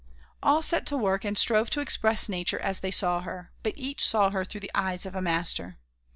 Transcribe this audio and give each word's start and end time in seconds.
All 0.41 0.63
set 0.63 0.87
to 0.87 0.97
work 0.97 1.23
and 1.23 1.37
strove 1.37 1.69
to 1.69 1.79
express 1.79 2.27
nature 2.27 2.57
as 2.57 2.79
they 2.79 2.89
saw 2.89 3.21
her; 3.21 3.51
but 3.61 3.77
each 3.77 4.03
saw 4.03 4.31
her 4.31 4.43
through 4.43 4.61
the 4.61 4.71
eyes 4.73 5.05
of 5.05 5.13
a 5.13 5.21
master. 5.21 5.77